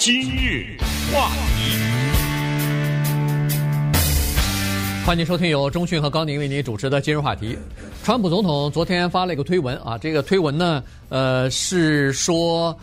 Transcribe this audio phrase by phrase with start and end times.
[0.00, 0.64] 今日
[1.12, 1.76] 话题，
[5.04, 7.54] 欢迎收听由中讯和高宁为您主持的今日话题。
[8.02, 12.74] 川普总统昨天发了一个推文啊，这个推文呢，呃，是说，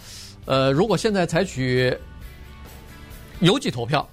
[0.45, 1.91] 呃，如果现在采取
[3.39, 4.07] 邮寄投票，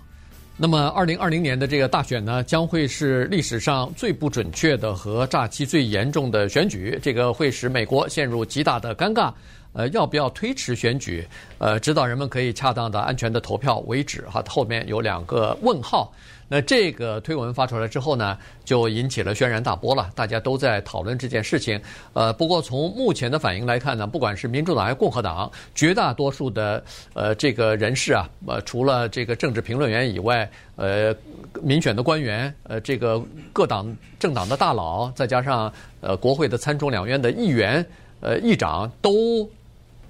[0.57, 9.30] 那么二零二零年的这个大选呢，将会是历史上最不准确的和诈欺最严重的选举，这个会使美国陷入极大的尴尬。
[9.75, 11.27] 呃，要不要推迟选举？
[11.59, 14.22] 呃，直到人们可以恰当的、安全的投票为止。
[14.22, 16.11] 哈，后面有两个问号。
[16.46, 21.81] 那这个推文发出来之后呢，就引起了轩然大波了，大家都在讨论这件事情。
[22.12, 26.84] 呃，不过从目前的反应来看呢，不管是民主党还是共和党，绝大多数的
[27.14, 31.17] 呃这个人士啊，呃，除了这个政治评论员以外，呃，
[31.62, 33.20] 民选的官员，呃，这个
[33.53, 35.72] 各党政党的大佬，再加上
[36.03, 37.84] 呃国会的参众两院的议员，
[38.20, 39.48] 呃，议长都。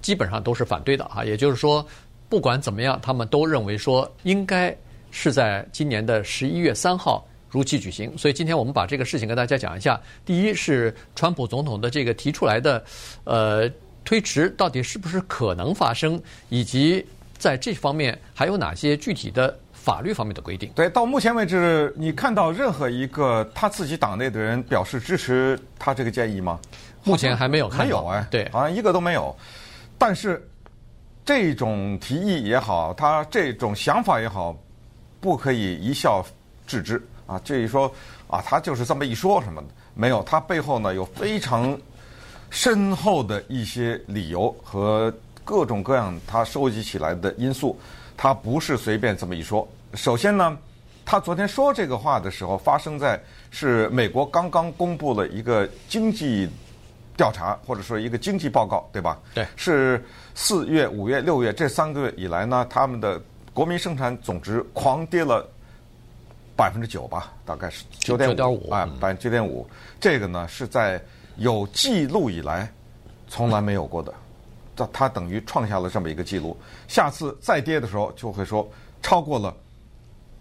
[0.05, 1.83] 基本上都是反对的啊，也就是说，
[2.29, 4.71] 不管怎么样，他们都认为说应该
[5.09, 8.15] 是在今年的十一月三号如期举行。
[8.15, 9.99] 所以今天我们把这个事情跟大家讲一下。
[10.23, 12.85] 第一是川普总统的这个提出来的，
[13.23, 13.67] 呃，
[14.03, 17.03] 推迟到底是不是可能发生，以及
[17.35, 20.71] 在这方面还有哪些具体的法律方面的规定。
[20.75, 26.59] 对，到目前为止，你看到任何一个他自己党内的人表示支持他这个建议吗？
[27.03, 27.85] 目前还没有看到。
[27.85, 29.35] 没有哎，对，好像一个都没有。
[29.97, 30.47] 但是，
[31.23, 34.55] 这种提议也好，他这种想法也好，
[35.19, 36.23] 不可以一笑
[36.67, 37.41] 置之啊！
[37.43, 37.91] 这一说
[38.27, 41.75] 啊，他就是这么一说什么的，没有，他背后呢有非常
[42.51, 45.11] 深厚的一些理由和
[45.43, 47.79] 各种各样他收集起来的因素，
[48.15, 49.67] 他不是随便这么一说。
[49.95, 50.55] 首先呢，
[51.05, 56.47] 他昨天说这个话的时候，发生在是美国刚刚公布了一个经济。
[57.17, 59.17] 调查或者说一个经济报告，对吧？
[59.33, 63.21] 对，是四月、五月、六月这三个月以来呢，他们的
[63.53, 65.49] 国民生产总值狂跌了
[66.57, 69.65] 百分之九吧，大概是九点五啊，百分之九点五。
[69.99, 71.01] 这个呢是在
[71.37, 72.69] 有记录以来
[73.27, 74.13] 从来没有过的，
[74.75, 76.57] 这它等于创下了这么一个记录。
[76.87, 78.69] 下次再跌的时候，就会说
[79.01, 79.55] 超过了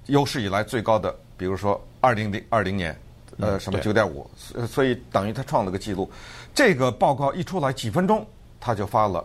[0.06, 2.99] 有史以来最高的，比如说二零零二零年。
[3.39, 4.28] 呃，什么九点五？
[4.69, 6.11] 所以等于他创了个记录。
[6.55, 8.27] 这个报告一出来，几分钟
[8.61, 9.25] 他就发了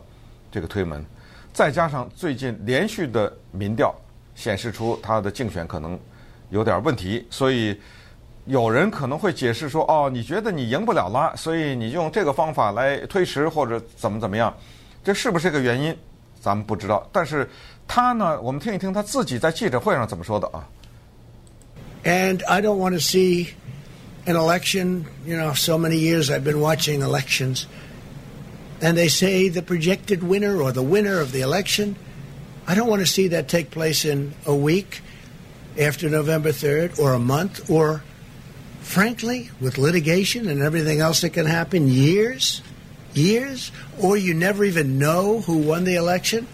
[0.52, 1.06] 这个推文，
[1.54, 3.94] 再加上最近连续的民调
[4.36, 6.00] 显示出他的竞选可能
[6.50, 7.80] 有点问题，所以
[8.46, 14.52] 有人可能会解释说：“哦，你觉得你赢不了了，所以你用这个方法来推迟或者怎么怎么样？”
[15.04, 15.96] 这是不是个原因？
[16.42, 17.08] 咱们不知道。
[17.12, 17.48] 但是
[17.88, 20.68] 他呢，我们听一听他自己在记者会上怎么说的啊。
[22.04, 23.50] And I don't want to see.
[24.26, 27.68] An election, you know, so many years I've been watching elections,
[28.82, 31.96] and they say the projected winner or the winner of the election.
[32.68, 35.02] I don't want to see that take place in a week
[35.80, 38.04] after November 3rd or a month or,
[38.82, 42.62] frankly, with litigation and everything else that can happen, years,
[43.14, 46.48] years, or you never even know who won the election.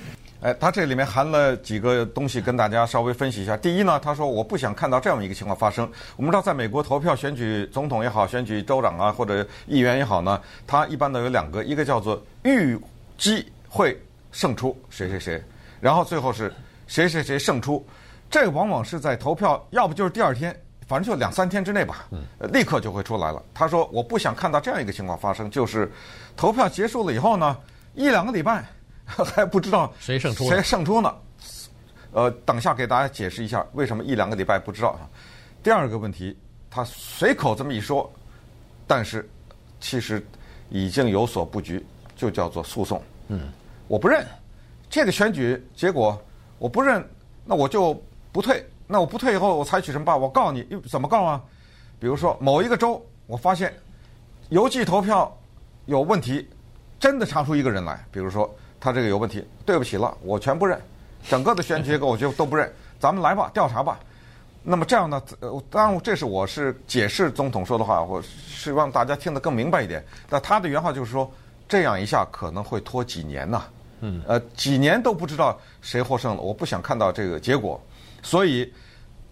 [0.45, 3.57] 哎，他这里面含了几个东西，跟大家稍微分析一下。
[3.57, 5.91] 第一呢，他说我不想看到这样一个情况发生。
[6.15, 12.79] 我们知道，在美国投票选举总统也好，选举州长啊或者议员也好呢，他一般都有两个，一个叫做预
[13.17, 13.99] 计会
[14.31, 15.43] 胜出谁谁谁，
[15.81, 16.53] 然后最后是
[16.85, 17.83] 谁谁谁胜出。
[18.29, 20.55] 这个往往是在投票，要不就是第二天，
[20.87, 22.07] 反正就两三天之内吧，
[22.53, 23.41] 立刻就会出来了。
[23.51, 25.91] 他说我不想看到这样一个情况发生，就是
[26.37, 27.57] 投票结束了以后呢，
[27.95, 28.63] 一两个礼拜。
[29.35, 31.15] 还不知道谁胜出谁胜出呢？
[32.11, 34.97] 呃，等下给大家解释一下为什么一两个礼拜不知道。
[35.61, 36.37] 第二个问题，
[36.71, 38.09] 他随口这么一说，
[38.87, 39.29] 但是
[39.79, 40.25] 其实
[40.69, 43.01] 已经有所布局，就叫做诉讼。
[43.27, 43.51] 嗯，
[43.87, 44.25] 我不认
[44.89, 46.17] 这个选举结果，
[46.57, 47.05] 我不认，
[47.43, 48.01] 那我就
[48.31, 48.65] 不退。
[48.87, 50.17] 那我不退以后，我采取什么办法？
[50.17, 51.41] 我告你，怎么告啊？
[51.99, 53.73] 比如说某一个州，我发现
[54.49, 55.37] 邮寄投票
[55.85, 56.47] 有问题，
[56.97, 58.49] 真的查出一个人来，比如说。
[58.85, 60.79] 他这个有问题，对不起了，我全不认，
[61.27, 63.99] 整个的选举结果我就都不认，咱们来吧，调查吧。
[64.61, 65.19] 那么这样呢？
[65.39, 70.05] 呃当然，这是我是解释总统说的话，我希望大家听得更明白一点。
[70.29, 71.31] 那他的原话就是说，
[71.67, 73.63] 这样一下可能会拖几年呐，
[74.01, 77.81] 嗯，呃，几年都不知道谁获胜了，我不想看到这个结果。
[78.21, 78.71] 所以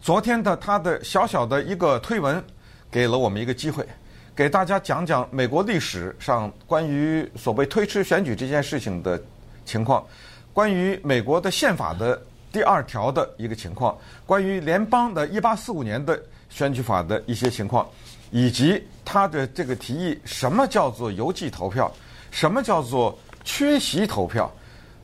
[0.01, 2.43] 昨天的他的小小的一个推文，
[2.89, 3.87] 给了我们一个机会。
[4.35, 9.21] 给大家讲讲美国历史上关于所谓推迟选举这件事情的
[9.65, 10.05] 情况，
[10.53, 12.21] 关于美国的宪法的
[12.51, 17.87] 第二条的一个情况，关于联邦的1845年的选举法的一些情况，
[18.31, 21.91] 以及他的这个提议，什么叫做邮寄投票，
[22.29, 24.51] 什么叫做缺席投票，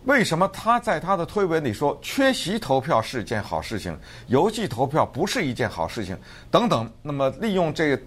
[0.06, 3.98] 为什么他在他的推文里说缺席投票是件好事情，
[4.28, 6.18] 邮寄投票不是一件好事情
[6.52, 6.90] 等等？
[7.02, 8.00] 那么利用这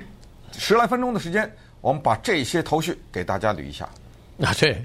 [0.53, 1.51] 十来分钟的时间，
[1.81, 3.89] 我们把这些头绪给大家捋一下。
[4.41, 4.85] 啊，对，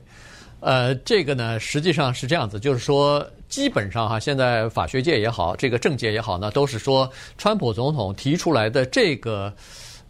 [0.60, 9.54] 呃，这个呢，实际上是这样子，就是说，基本上哈，现在法学界也好，这个政界也好呢，都是说，川普总统提出来的这个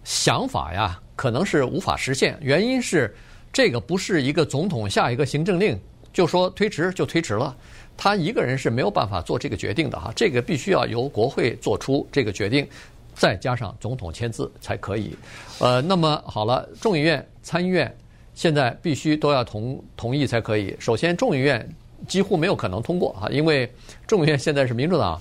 [0.03, 3.13] 想法呀，可能是无法实现，原因是
[3.51, 5.77] 这个不是一个总统下一个行政令。
[6.13, 7.55] 就说推迟就推迟了，
[7.95, 12.67] 他一个人是没有办法做这个决定的哈，这个必须要由国会做出这个决定，
[13.13, 15.15] 再加上总统签字才可以。
[15.59, 17.95] 呃，那么好了，众议院、参议院
[18.37, 20.75] 现在必须都要同同意才可以。
[20.79, 21.67] 首先，众议院
[22.07, 23.67] 几乎没有可能通过啊，因为
[24.05, 25.19] 众议院现在是民主党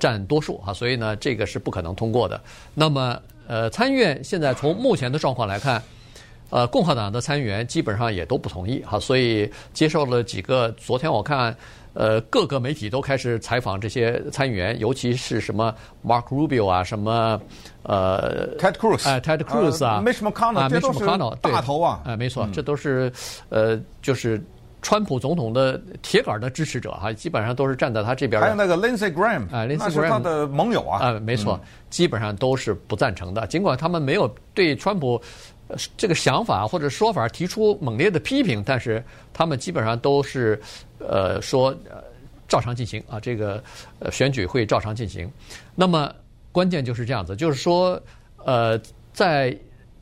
[0.00, 2.38] 占多数啊，所以呢，这个是不可能通过的。
[2.74, 3.16] 那么，
[3.46, 5.80] 呃，参议院现在从目前的状况来看。
[6.48, 10.70] 呃，共和党的参议员基本上也都不同意哈，所以接受了几个。
[10.76, 11.54] 昨天我看，
[11.96, 17.40] 呃，各个媒体都开始采访这些参议员，尤其是什么 Mark Rubio 啊，什么
[17.84, 23.10] 呃 Ted Cruz，哎，Ted Cruz 啊，Mitch McConnell，啊，Mitch McConnell，大头啊，哎，没错，这都是
[23.48, 24.38] 呃，就是
[24.82, 28.42] 川普总统的铁杆的支持者哈，基本上都是站在他这边。
[28.42, 31.58] 还有那个 Lindsey Graham，啊，Lindsey Graham，他的盟友啊，啊，没错，
[31.88, 35.18] 基本上都是不赞成的，尽管他们没有对川普。
[35.96, 39.02] 这个想法或者说法提出猛烈的批评，但是
[39.32, 40.60] 他们基本上都是
[40.98, 42.02] 呃说呃
[42.48, 43.62] 照常进行啊，这个
[43.98, 45.30] 呃选举会照常进行。
[45.74, 46.12] 那么
[46.52, 48.00] 关键就是这样子，就是说
[48.44, 48.80] 呃，
[49.12, 49.56] 在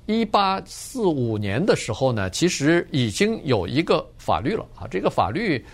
[0.06, 5.64] 一八四五年的时候呢，其实已经有一个法律了啊，这个法律。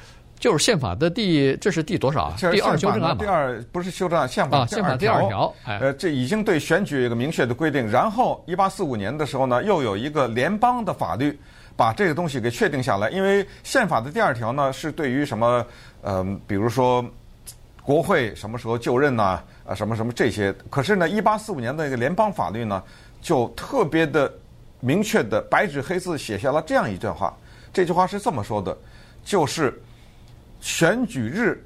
[0.40, 2.36] 就是宪法的第，这是第多少啊？
[2.50, 3.16] 第二修正案。
[3.18, 5.54] 第二不是修正案，宪法啊，宪法第二条。
[5.64, 7.86] 呃，这已经对选举有一个明确的规定。
[7.86, 11.38] 然后，一八四五年的时候呢，又有一个联邦的法律
[11.76, 13.10] 把这个东西给确定下来。
[13.10, 15.62] 因为宪法的第二条呢，是对于什么，
[16.00, 17.04] 呃，比如说
[17.82, 20.54] 国会什么时候就任呐，啊，什么什么这些。
[20.70, 22.82] 可是呢，一八四五年的一个联邦法律呢，
[23.20, 24.32] 就特别的
[24.80, 27.36] 明确的白纸黑字写下了这样一段话。
[27.74, 28.74] 这句话是这么说的，
[29.22, 29.78] 就是。
[30.60, 31.62] 选举日，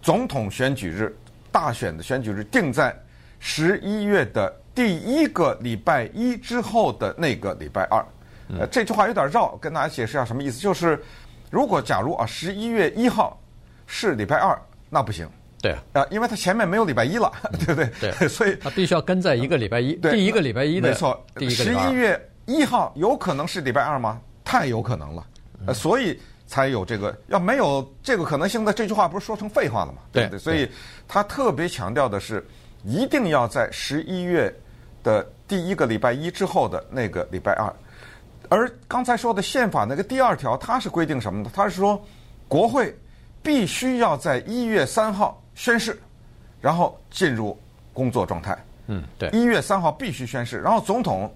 [0.00, 1.14] 总统选举日，
[1.50, 2.96] 大选的选举日定在
[3.40, 8.04] 十一月的第一个礼拜一之后的那个礼拜二。
[8.58, 10.58] 呃，这句话有点绕，跟大家解释一下什么意思。
[10.58, 11.02] 就是
[11.50, 13.38] 如果假如啊，十一月一号
[13.86, 14.58] 是礼拜二，
[14.88, 15.28] 那不行。
[15.60, 17.30] 对啊，因为他前面没有礼拜一了，
[17.66, 17.90] 对不对？
[18.00, 20.88] 对， 所以他必须要跟在一个礼拜一，对第一个礼拜一的。
[20.88, 24.20] 没错，十一月一号有可能是礼拜二吗？
[24.44, 25.26] 太有可能了。
[25.66, 26.18] 呃，所以。
[26.48, 29.98] 才有这个，要没有这个可能性，那这句话不是说成废话了吗？
[30.10, 30.36] 对？
[30.38, 30.68] 所以
[31.06, 32.44] 他特别强调的是，
[32.84, 34.52] 一定要在十一月
[35.04, 37.70] 的第一个礼拜一之后的那个礼拜二。
[38.48, 41.50] 而刚才说的宪法那个第二条，它是规定什么呢？
[41.52, 42.02] 它是说，
[42.48, 42.96] 国会
[43.42, 46.00] 必须要在一月三号宣誓，
[46.62, 47.60] 然后进入
[47.92, 48.56] 工作状态。
[48.86, 49.28] 嗯，对。
[49.30, 51.30] 一月三号必须宣誓，然后总统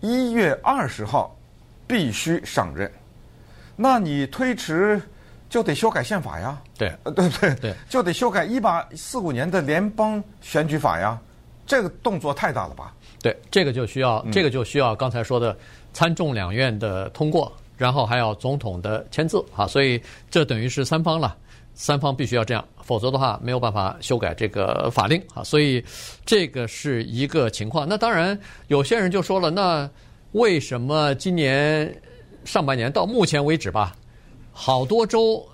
[0.00, 1.36] 一月二十号
[1.84, 2.88] 必须上任。
[3.76, 5.00] 那你推迟
[5.50, 7.54] 就得修改宪法呀，对，呃，对不对？
[7.56, 11.18] 对，就得修改一八四五年的联邦选举法呀，
[11.66, 12.92] 这个动作太大了吧？
[13.22, 15.56] 对，这个就需要，这个就需要刚才说的
[15.92, 20.00] 参众两院的通过，然后还要总统的签字啊，所以
[20.30, 21.36] 这等于是三方了，
[21.74, 25.84] 三方必须要这样，否则的话没有办法修改这个法令啊，所以
[26.24, 27.86] 这个是一个情况。
[27.88, 29.88] 那当然，有些人就说了，那
[30.32, 31.94] 为什么今年？
[32.46, 33.94] 上半年到目前为止吧，
[34.52, 35.44] 好多州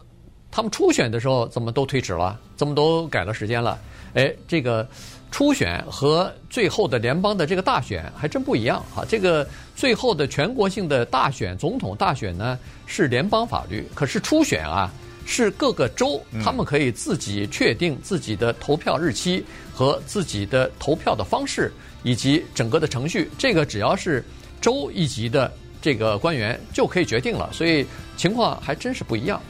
[0.50, 3.78] 他们初选的时候怎么都推迟了，怎么都改了时间了？
[4.12, 4.86] 哎，这个
[5.30, 9.02] 初选和最后的联邦的这个大选还真不一样哈。
[9.08, 14.92] 这个最后的全国性的大选，总统大选呢是联邦法律，可是初选啊
[15.24, 21.72] 是各个州他们可以自己确定自己的投票日期和自己的投票的方式
[22.02, 24.22] 以及整个的程序，这个只要是
[24.60, 25.50] 州一级的。
[25.82, 27.84] 这个官员就可以决定了，所以
[28.16, 29.42] 情况还真是不一样。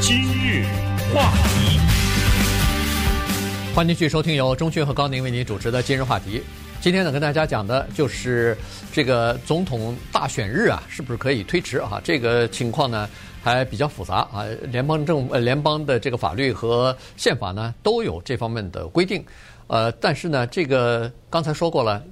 [0.00, 0.64] 今日
[1.12, 1.78] 话题，
[3.74, 6.42] 欢迎继续收听由钟迅和高宁为您主持的今日话题。
[6.80, 8.56] 今天呢，跟大家讲的就是
[8.90, 12.00] 这个总统大选日啊，是不是可以推迟啊？
[12.02, 13.06] 这个情况呢
[13.42, 14.46] 还比较复杂啊。
[14.72, 19.22] 联邦政呃联邦的这个法律和宪法呢都有这方面的规定，
[19.66, 22.02] 呃，但是呢，这个刚才说过了。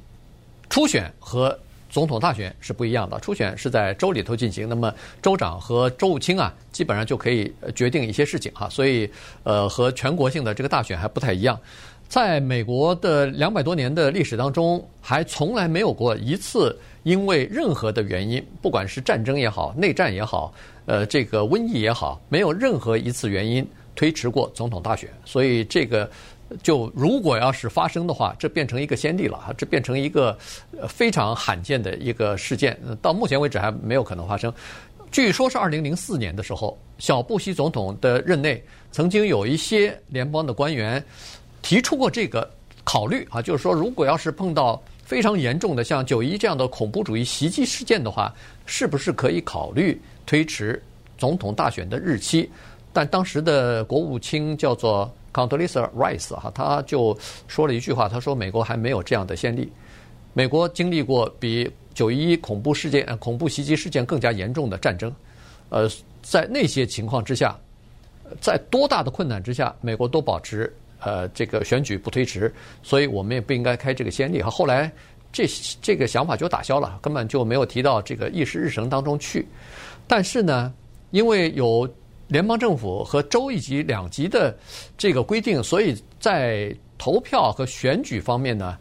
[0.69, 1.59] 初选和
[1.91, 3.19] 总统大选是不一样的。
[3.21, 8.69] 初选是在州里头进行，那么州长和州务卿啊，基本上就可以决定一些事情哈。
[8.69, 9.11] 所以，
[9.43, 11.59] 呃，和全国性的这个大选还不太一样。
[12.07, 20.53] 在美国的两百多年的历史当中，还从来没有过一次因为任何的原因，不管是战争也好、内战也好、
[20.87, 25.11] 呃，这个瘟疫也好，没有任何一次原因推迟过总统大选。
[25.27, 26.11] 所以这个
[26.63, 30.37] 就如果要是发生的话，这变成一个先例了，这变成一个
[30.89, 32.79] 非常罕见的一个事件。
[33.03, 34.53] 到目前为止还没有可能发生。
[35.11, 38.63] 据说是二零零四年的时候，小布希总统的任内，
[38.93, 41.03] 曾经有一些联邦的官员。
[41.61, 42.49] 提出过这个
[42.85, 48.33] 考虑啊，就是说，如果要是碰到非常严重的像九一这样的恐怖主义袭击事件的话，
[48.65, 50.81] 是不是可以考虑推迟
[51.19, 52.49] 总统大选的日期？
[52.93, 57.17] 但当时的国务卿叫做 Condoleezza Rice 哈，他就
[57.47, 59.73] 说了一句话，他说：“美国还没有这样的先例，
[60.35, 65.15] 美国经历过比九一一恐怖事件、恐怖袭击事件更加严重的战争，
[65.69, 65.89] 呃，
[66.23, 67.59] 在那些情况之下，
[68.41, 74.51] 在多大的困难之下，美国都保持。”呃，这个选举不推迟，所以我们也不应该开这个先例哈。
[74.51, 74.91] 后来
[75.31, 75.47] 这
[75.81, 79.47] 这个想法就打消了，根本就没有提到这个议事日程当中去。
[80.09, 80.75] 但是呢，
[81.13, 81.89] 因为有
[82.29, 84.57] 联邦政府和州一级两级的
[84.97, 88.79] 这个规定，所以在投票和选举方面呢，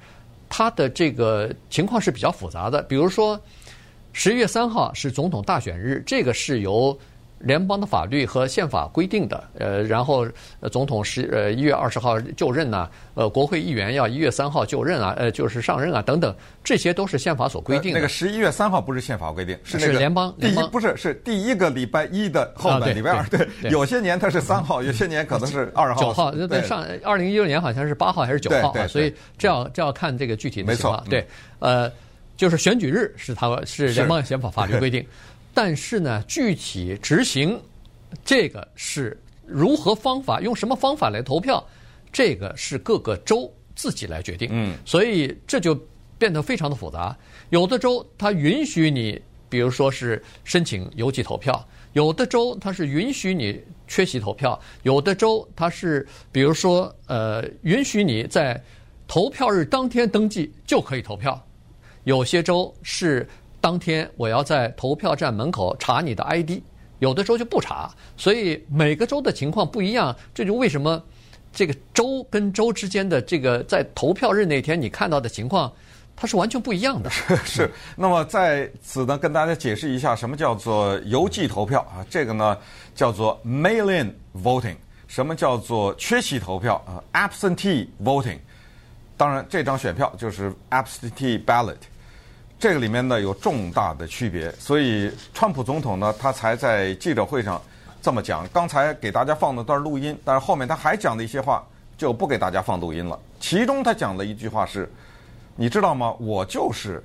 [0.48, 2.84] 它的这个情况是比较复杂的。
[2.84, 3.40] 比如说，
[4.14, 6.98] 十一月三号是总统大选日，这个是由。
[7.40, 10.28] 联邦的法律和宪法规定的，呃，然后
[10.72, 18.00] 总统十呃一月二十号就任呐，呃，国会议员要一月三号就任啊，呃，就是上任啊，等等，这些都是宪法所规定的。
[18.00, 26.02] 那个十一月三号不是宪法规定，是那个是联邦第一不是是第一个礼拜一的后的礼拜二，对，有些年它是三号，有些年可能是二号。
[26.02, 28.88] 九号，对，上二零一六年好像是八号还是九号啊？
[28.88, 31.04] 所以这要这要看这个具体的情况。
[31.10, 31.26] 对，
[31.60, 31.92] 呃，
[32.36, 35.06] 就是选举日是它是联邦宪法法律规定。
[35.58, 37.60] 但是呢，具体执行
[38.24, 41.68] 这个是如何方法，用什么方法来投票，
[42.14, 44.50] 这个是各个州自己来决定。
[44.52, 45.74] 嗯，所以这就
[46.20, 47.18] 变得非常的复杂。
[47.50, 51.56] 有的州它允许你，比如说是申请邮寄投票；
[51.94, 58.64] 有的州它是允许你缺席投票；有的州它是，比如说呃，允许你在
[59.08, 61.34] 投票日当天登记就可以投票；
[62.04, 63.28] 有些州是。
[63.60, 66.62] 当天我要在投票站门口查你的 ID，
[67.00, 70.16] 有的州就不查，所以每个州的情况不一样。
[70.34, 71.02] 这就为什么
[71.52, 75.72] 这个州跟州之间的这个在投票日那天你看到的情况，
[76.16, 77.10] 它是完全不一样的。
[77.46, 77.70] 是。
[77.96, 82.06] 那么在此呢，跟大家解释一下什么叫做邮寄投票啊？
[82.10, 82.58] 这个呢
[82.96, 84.76] 叫做 mail-in voting。
[85.08, 88.38] 什么叫做缺席投票啊？absentee voting。
[89.16, 91.78] 当然，这张选票就是 absentee ballot。
[92.60, 97.62] 这个里面呢有重大的区别，所以川普总统呢他才在记者会上
[98.02, 98.48] 这么讲。
[98.48, 101.64] 刚才给大家放了段录音，但是后面他还讲了一些话，
[102.00, 103.20] 就不给大家放录音了。
[103.40, 104.92] 其中他讲的一句话是
[105.56, 106.12] ：“你知道吗？
[106.20, 107.04] 我就是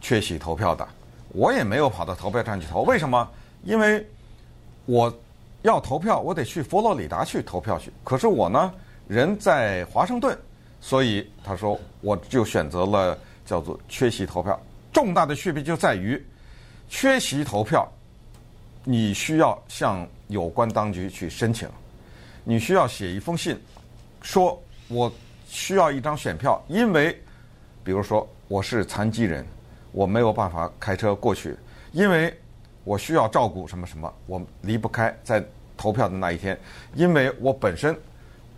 [0.00, 0.86] 缺席投票的，
[1.30, 2.82] 我也没有跑到投票站去投。
[2.82, 3.28] 为什么？
[3.64, 4.06] 因为
[4.86, 5.12] 我
[5.62, 7.92] 要投票，我得去佛罗里达去投票去。
[8.04, 8.72] 可是我呢
[9.08, 10.38] 人在华盛顿，
[10.80, 14.56] 所以他说我就选择了叫做缺席投票。”
[14.94, 16.24] 重大的区别就在于，
[16.88, 17.86] 缺席投票，
[18.84, 21.68] 你需要向有关当局去申请，
[22.44, 23.60] 你需要写一封信，
[24.22, 25.12] 说我
[25.48, 27.12] 需要一张选票，因为，
[27.82, 29.44] 比如说我是残疾人，
[29.90, 31.56] 我没有办法开车过去，
[31.90, 32.32] 因为
[32.84, 35.44] 我需要照顾什么什么，我离不开在
[35.76, 36.56] 投票的那一天，
[36.94, 37.98] 因为我本身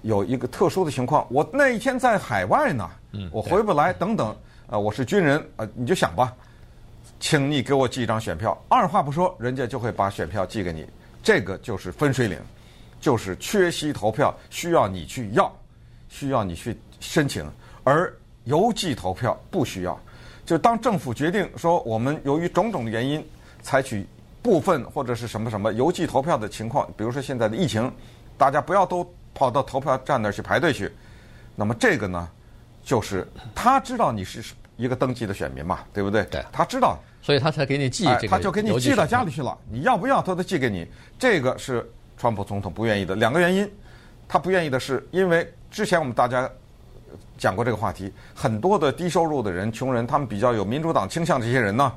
[0.03, 2.91] 有一个特殊的情况，我那一天在海外呢，
[3.33, 4.37] 我回不来，等等。
[4.69, 6.35] 啊，我是军人啊，你就想吧，
[7.21, 10.85] 请你给我寄一张选票，二话不说，人家就会把选票寄给你。
[11.23, 12.37] 这个就是分水岭，
[13.01, 15.55] 就是缺席投票需要你去要，
[16.09, 17.49] 需要你去申请，
[17.85, 18.13] 而
[18.45, 19.97] 邮寄投票不需要。
[20.45, 23.25] 就当政府决定说，我们由于种种的原因，
[23.63, 24.05] 采取
[24.43, 27.93] 部分或者是什么什么邮寄投票的情况，比如说现在的疫情，
[28.37, 30.91] 大家不要都跑到投票站那儿去排队去，
[31.55, 32.29] 那么这个呢？
[32.87, 34.41] 就是他知道你是
[34.77, 36.23] 一个登记的选民嘛，对不对？
[36.31, 39.59] 对，他知道，所以他才给你寄这个、哎，他就给你寄到家里去了。
[39.69, 40.87] 你要不要，他都寄给你。
[41.19, 41.85] 这个是
[42.17, 43.69] 川普总统不愿意的两个原因。
[44.29, 46.49] 他不愿意的是，因为之前我们大家
[47.37, 51.93] 讲过这个话题，很多的低收入的人、穷人，他们比较有民主党倾向，这些人呢。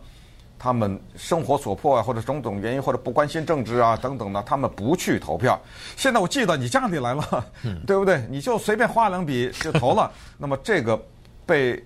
[0.60, 5.58] 他们生活所迫啊，或者种种原因，或者不关心政治啊等等的，他们不去投票。
[5.96, 7.46] 现在我寄到你家里来了，
[7.88, 8.22] 对不对？
[8.30, 10.12] 你就随便画两笔就投了。
[10.38, 11.01] 那么这个
[11.46, 11.82] 被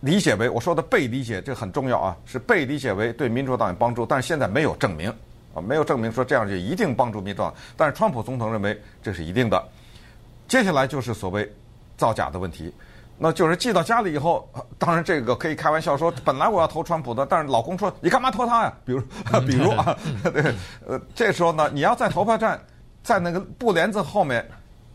[0.00, 5.12] 理解为，我说的被理解，这很重要啊，是被理解为对民主党有帮助，但是现在没有证明
[5.52, 7.52] 啊，没有证明说这样就一定帮助民主党。
[7.76, 9.60] 但是川普总统认为这是一定的。
[10.46, 11.50] 接下来就是所谓
[11.96, 12.72] 造假的问题。
[13.22, 18.74] 那就是寄到家里以后，当然这个可以开玩笑说，本来我要投川普的，但是老公说你干嘛投他呀？
[18.84, 19.00] 比如，
[19.46, 19.96] 比如啊，
[20.34, 20.52] 对，
[20.88, 22.60] 呃，这时候呢，你要在投票站，
[23.04, 24.44] 在那个布帘子后面，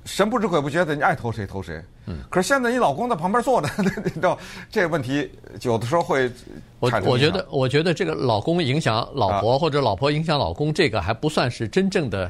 [0.04, 1.82] 神不知鬼不觉的，你爱投谁投谁。
[2.06, 2.20] 嗯。
[2.30, 3.70] 可是现在你老公在旁边坐着，
[4.04, 4.38] 你知道
[4.70, 5.32] 这个问题
[5.62, 6.30] 有的时候会
[6.80, 12.30] 我我觉得，我觉得这个老公影响老婆，或者老婆影响老公，这个还不算是真正的。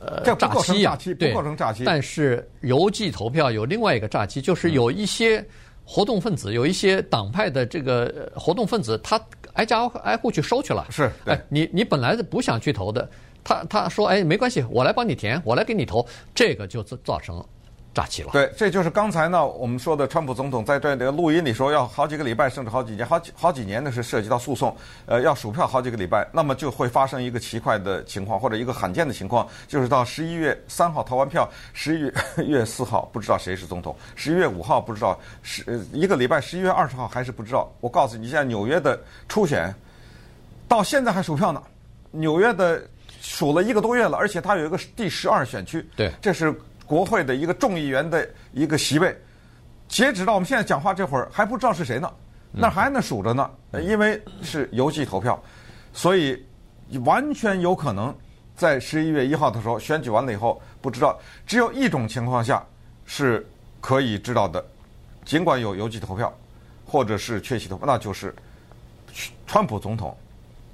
[0.00, 1.84] 呃，诈欺，不构成诈欺。
[1.84, 5.44] 但是邮寄投票有另外一个诈欺，就是有一些
[5.84, 9.20] 活动分子，有一些党派的这个活动分子，他
[9.54, 10.86] 挨家挨户去收去了。
[10.90, 13.08] 是，哎，你你本来不想去投的，
[13.42, 17.44] 他他说，哎，没关系，我来帮你填，我来给你投，这个就造成。
[17.98, 18.30] 诈欺了。
[18.30, 24.76] 对，这就是刚才呢我们说的，川普总统在这个录音里说要好几个礼拜，甚至好几年、好几好几年的是涉及到诉讼，
[25.06, 37.68] 呃，要数票好几个礼拜，那么就会发生一个奇怪的情况，或者一个罕见的情况，就是到十一月三号投完票，十一月 四号不知道谁是总统，十一月五号不知道，十一个礼拜十一月二十号还是不知道。
[37.80, 38.96] 我告诉你，现在纽约的
[39.28, 39.74] 初选
[40.68, 41.60] 到现在还数票呢，
[42.12, 42.80] 纽约的
[43.20, 46.54] 数了一个多月了，而且它有一个第十二选区，对，这是。
[46.88, 49.14] 国会的一个众议员的一个席位，
[49.88, 52.10] 截止到我们现在讲话这会儿还不知道是谁呢，
[52.50, 55.40] 那还那数着呢，因为是邮寄投票，
[55.92, 56.42] 所以
[57.04, 58.12] 完全有可能
[58.56, 61.18] 在十一月一号的时候选举完了以后不知道。
[61.46, 62.64] 只有一种情况下
[63.04, 63.46] 是
[63.82, 64.64] 可以知道的，
[65.26, 66.34] 尽管有邮寄投票
[66.86, 68.34] 或者是缺席投票，那就是
[69.46, 70.16] 川普总统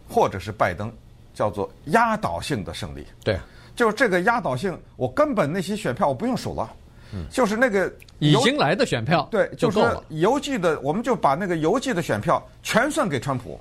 [0.08, 0.92] 或者是拜登
[1.34, 3.04] 叫做压倒性的胜利。
[3.24, 3.36] 对。
[3.74, 6.70] 就是这个压倒性，我根本那些选票我不用数了，
[7.12, 10.02] 嗯，就是那个已经来的选票，对，就够了。
[10.10, 13.58] 邮寄的，我们就把那个邮寄的选票全算给川普，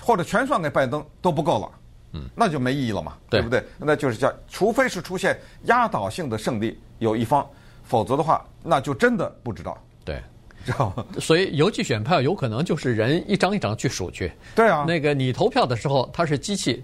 [0.00, 1.70] 或者全算给拜登都不够了，
[2.12, 3.62] 嗯，那就没意义了嘛，对，对不对？
[3.78, 7.46] 那就是叫，除非是出现压倒性的胜利有一方，
[7.84, 10.20] 否则的话，那就真的不知道，对，
[10.64, 11.04] 知道吗？
[11.20, 16.82] 所以邮寄选票有可能就是人一张一张去数去，对啊，那个你投票的时候，它是机器。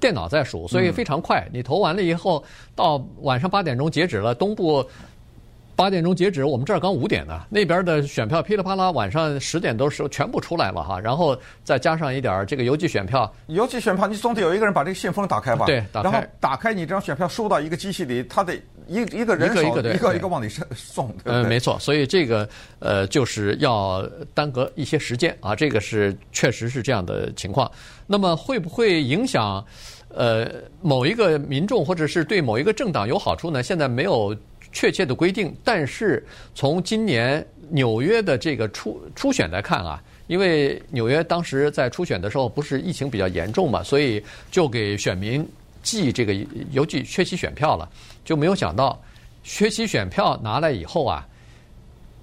[0.00, 1.46] 电脑在数，所以非常快。
[1.52, 2.42] 你投完了以后，
[2.74, 4.34] 到晚上八点钟截止了。
[4.34, 4.84] 东部
[5.78, 7.42] 八点钟截止，我们这儿刚五点呢。
[7.48, 10.98] 那边的选票噼里啪啦，晚上十点多时候全部出来了哈。
[10.98, 15.66] 然后再加上一点这个邮寄选票，邮寄选票你总得有一个人把这个信封打开吧？
[15.66, 16.10] 对，打开。
[16.10, 18.56] 然后打开你这张选票收到一个机器里，他得
[18.88, 21.14] 一一个人手一个一个一个一个往里送。
[21.22, 21.78] 嗯，没错。
[21.78, 22.48] 所以这个
[22.80, 25.54] 呃就是要耽搁一些时间啊。
[25.54, 27.70] 这个是确实是这样的情况。
[28.04, 29.64] 那么会不会影响？
[30.10, 33.62] 呃，某一个民众或者是对某一个政党有好处呢？
[33.62, 34.34] 现在没有
[34.72, 45.46] 确切的规定，但是从今年纽约的这个初初选来看啊，因为纽约当时在初选的时候不是疫情比较严重嘛，所以就给选民
[45.82, 46.34] 寄这个
[46.72, 47.88] 邮寄缺席选票了，
[48.24, 49.00] 就没有想到
[49.42, 51.26] 缺席选票拿来以后啊，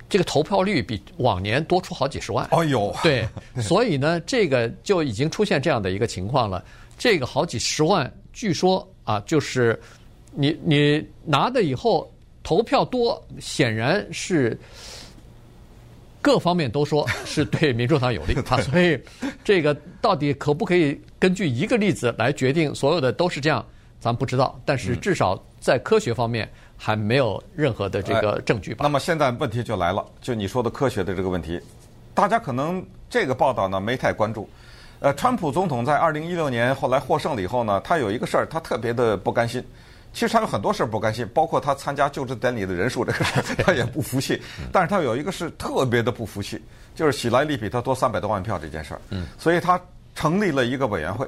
[0.07, 2.47] 这个投票率比往年多出好几十万。
[2.51, 3.27] 哎呦，对，
[3.61, 6.63] 所以呢，这个就已经出现这样的一个情况了。
[6.97, 9.79] 这个好几十万，据说啊，就是
[10.31, 12.09] 你你拿的以后
[12.45, 14.55] 投票多，显然是
[16.21, 18.61] 各方面都说是对民主党有利 啊。
[18.61, 18.99] 所以
[19.43, 23.65] 这个到底可不可以根据一个例子来决定所有的都是这样，
[23.99, 24.59] 咱不知道。
[24.63, 28.83] 但是至少在科学方面还没有任何的这个证据吧。
[28.83, 31.59] 那么现在问题就来了，就你说的科学的这个问题，
[32.13, 34.47] 大家可能这个报道呢没太关注。
[34.99, 39.63] 呃，川普总统在二零一六年后来获胜了以后呢，他有一个事儿，他特别的不甘心。
[40.15, 44.41] 其实他有很多事儿不甘心，包括他参加就职典礼的人数这个事儿， 他也不服气。
[44.71, 46.63] 但是他有一个是特别的不服气，
[46.95, 49.01] 就是喜来利比他多三百多万票这件事儿。
[49.09, 49.27] 嗯。
[49.37, 49.77] 所以他
[50.15, 51.27] 成立了一个委员会，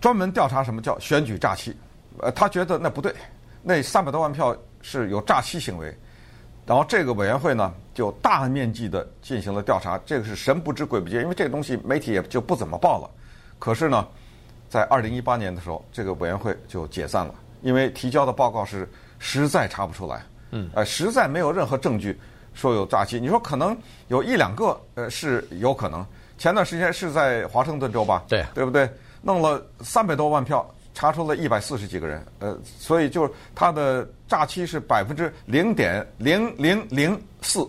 [0.00, 1.76] 专门调查什么叫选举诈欺。
[2.20, 3.14] 呃，他觉得那不对，
[3.62, 5.94] 那三百多万票是有诈欺行为。
[6.64, 13.10] 然后这个委员会呢，就大面积的进行了调查，这个是神不知鬼不觉，因为这个东西媒体也就不怎么报了。
[13.58, 14.08] 可是呢，
[14.70, 22.18] 在二零一八年的时候，这个委员会就解散了，因为提交的报告是实在查不出来，嗯，呃，实在没有任何证据
[22.54, 23.20] 说有诈欺。
[23.20, 23.76] 你说可能
[24.08, 26.04] 有一两个，呃，是有可能。
[26.38, 28.24] 前段时间是在华盛顿州吧？
[28.28, 28.88] 对，对不对？
[29.22, 30.68] 弄了三百多万票。
[30.92, 37.66] 查出了一百四十几个人，呃，所以就是他的诈欺是百分之零点零零零四，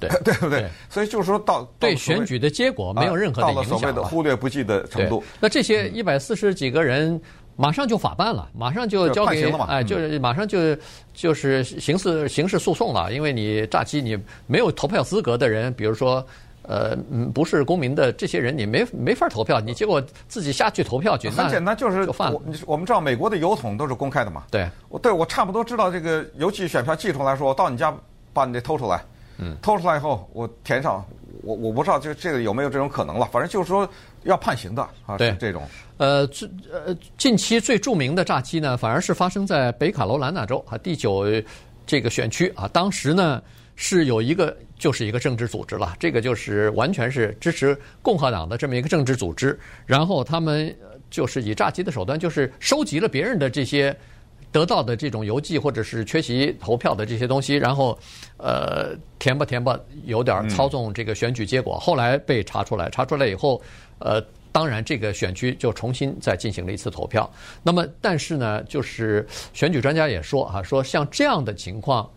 [0.00, 0.60] 对 对不对？
[0.60, 5.22] 对所以就是说到对选举的结果没有任何的影响，到了所谓的忽略不计的程度。
[5.38, 7.20] 那这些一百四十几个人
[7.56, 10.76] 马上就法办了，马上就交给就哎，就是马上就
[11.12, 16.24] 就是刑事刑事诉讼了，因为你诈欺你没有投票资格的人，比如说。
[16.66, 22.32] 呃，嗯，不是公民的这些人，你没没法投票，你结果自己下去投票去，很简单，就是就犯。
[22.32, 27.94] 我我们知道美国的邮筒都是公开的嘛，对，我对我差不多知道这个邮寄选票寄出来说，我到你家
[28.32, 29.04] 把你这偷出来，
[29.36, 31.04] 嗯，偷出来以后我填上，
[31.42, 33.86] 我我不知道这这个有没有这种可能了，反正就是说
[34.22, 35.62] 要判刑的啊，对这种。
[35.96, 41.24] 呃，最呃近期最著名的诈机呢，反而是发生在北卡罗来纳州啊第九
[41.86, 43.42] 这个选区啊，当时呢
[43.76, 50.74] 是有一个就是一个政治组织了，这个就是完全是支持共和党的这么一个政治组织，然后他们
[51.10, 53.96] 就是以诈机的手段，就是收集了别人的这些。
[54.52, 57.98] 得到的这种邮寄或者是缺席投票的这些东西，然后，
[58.36, 61.76] 呃，填吧填吧，有点操纵这个选举结果。
[61.76, 63.60] 后来被查出来，查出来以后，
[63.98, 67.28] 呃，当然这个选区就重新再进行了一次投票。
[67.60, 72.08] 那么，但是呢，就是选举专家也说啊，说像这样的情况，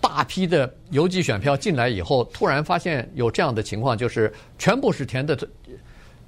[0.00, 5.36] 大批的邮寄选票进来以后，突然发现有这样的情况，就是全部是填的。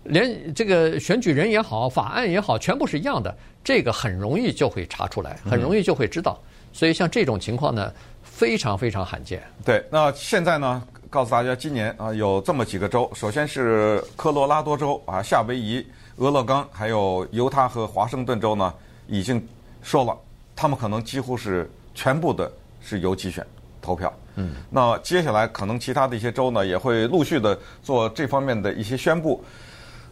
[0.03, 3.33] 连这个选举人也好，法案也好，全部是一样的，
[3.63, 6.41] 这个很容易就会查出来，很容易就会知道。
[6.73, 7.93] 所以像这种情况呢，
[8.25, 9.41] 非常非常罕见。
[9.65, 18.73] 对，那现在呢，告诉大家，今年啊有这么几个州，首先是科罗拉多州啊、夏威夷、俄勒冈，还有犹他和华盛顿州呢，
[19.07, 19.45] 已经
[19.83, 20.17] 说了，
[20.55, 23.47] 他们可能几乎是全部的是邮寄选
[23.81, 24.13] 投票。
[24.35, 29.43] 嗯，那接下来可能其他的一些州呢，也会陆续的做这方面的一些宣布。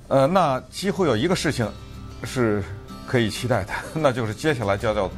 [0.08, 1.68] 呃，那几乎有一个事情
[2.22, 2.62] 是
[3.06, 5.10] 可以期待的， 那就是接下来叫叫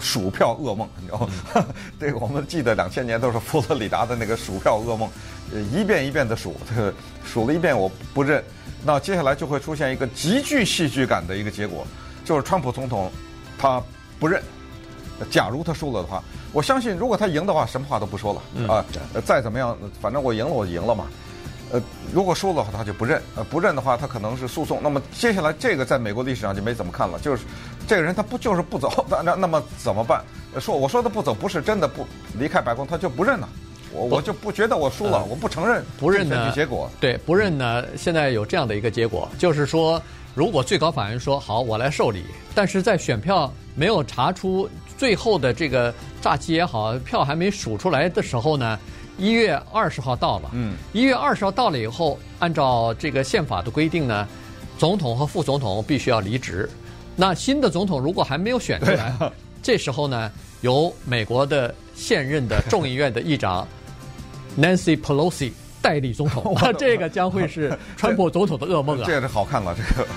[0.00, 1.66] 数票噩梦，你知道吗？
[2.00, 5.08] 这个我们记得两千年都是佛罗里达的那个数票噩梦，
[5.52, 8.42] 呃一遍一遍的数，这个数了一遍我不认，
[8.84, 11.86] 那接下来就会出现一个极具戏剧感的一个结果，
[12.24, 13.10] 就是川普总统
[13.58, 13.82] 他
[14.18, 14.42] 不认，
[15.30, 18.84] 假如他输了的话，我相信如果他赢的话，什么话都不说了、啊，
[19.24, 21.06] 再怎么样，反正我赢了我赢了嘛。
[21.72, 21.82] 呃，
[22.12, 24.78] 如果输了的话，他就不认；呃，不认的话，他可能是诉讼。
[24.82, 27.44] 那么接下来这个在美国历史上就没怎么看了，就是
[27.88, 30.22] 这个人他不就是不走，那那那么怎么办？
[30.60, 32.06] 说我说的不走不是真的不
[32.38, 33.48] 离开白宫，他就不认了。
[33.90, 36.90] 我我就不觉得我输了，我不承认不认的结果。
[37.00, 40.00] 对，不认呢，现在有这样的一个结果，就是说，
[40.34, 42.22] 如果最高法院说好，我来受理，
[42.54, 48.78] 但是在选票没有查出最后的这个诈欺也好，票还没数出来的时候呢？
[49.18, 54.26] 一月二十号到了，嗯，一月二十号到了以后，按照这个宪法的规定呢，
[54.78, 56.68] 总统和副总统必须要离职。
[57.14, 59.30] 那新的总统如果还没有选出来，啊、
[59.62, 60.30] 这时候呢，
[60.62, 63.68] 由美国的现任的众议院的议长
[64.58, 69.04] Nancy Pelosi 代理总统， 那这个将会是川普总统的噩梦啊！
[69.06, 70.08] 这个是好看了，这个。